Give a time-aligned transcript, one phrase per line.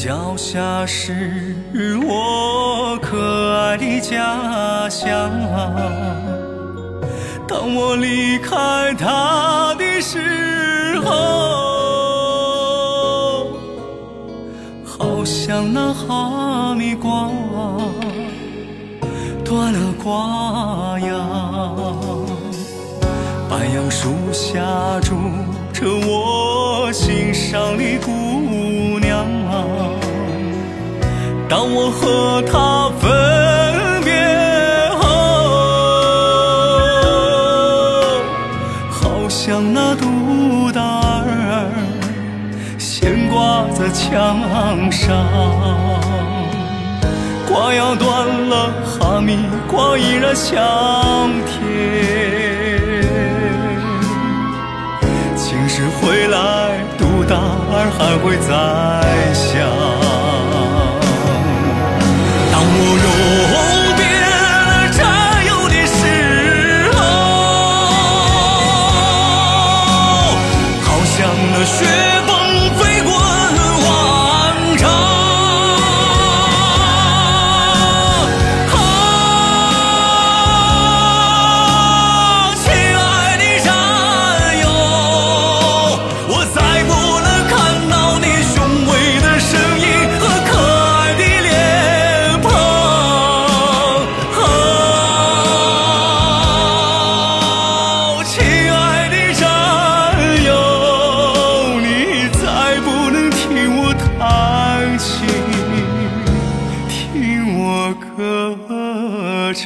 [0.00, 3.18] 脚下是我可
[3.56, 5.28] 爱的家乡。
[7.48, 11.10] 当我离开它的时候，
[14.84, 17.28] 好像那哈密瓜
[19.44, 21.08] 断了瓜秧。
[23.50, 24.60] 白杨树下
[25.00, 25.16] 住
[25.72, 28.12] 着我心上的姑
[28.97, 28.97] 娘，
[31.48, 34.12] 当我和她分别
[35.00, 35.02] 后，
[38.90, 41.24] 好像那杜达尔
[42.78, 45.16] 悬挂在墙上，
[47.48, 51.56] 瓜要断了，哈密瓜依然香甜。
[55.34, 56.36] 晴时回来，
[56.98, 57.36] 杜达
[57.72, 58.52] 尔还会再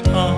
[0.00, 0.31] 长。